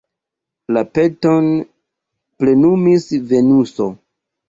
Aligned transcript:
La 0.77 0.83
peton 0.99 1.51
plenumis 2.43 3.09
Venuso. 3.33 3.93